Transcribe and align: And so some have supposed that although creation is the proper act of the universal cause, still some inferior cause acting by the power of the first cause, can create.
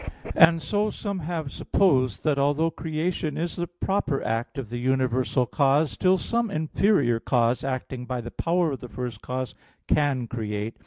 And 0.35 0.63
so 0.63 0.89
some 0.89 1.19
have 1.19 1.51
supposed 1.51 2.23
that 2.23 2.39
although 2.39 2.71
creation 2.71 3.37
is 3.37 3.55
the 3.57 3.67
proper 3.67 4.19
act 4.23 4.57
of 4.57 4.71
the 4.71 4.79
universal 4.79 5.45
cause, 5.45 5.91
still 5.91 6.17
some 6.17 6.49
inferior 6.49 7.19
cause 7.19 7.63
acting 7.63 8.07
by 8.07 8.19
the 8.21 8.31
power 8.31 8.71
of 8.71 8.79
the 8.79 8.89
first 8.89 9.21
cause, 9.21 9.53
can 9.87 10.25
create. 10.25 10.79